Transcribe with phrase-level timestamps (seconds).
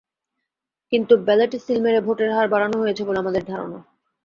[0.91, 3.79] কিন্তু ব্যালটে সিল মেরে ভোটের হার বাড়ানো হয়েছে বলে আমাদের ধারণা।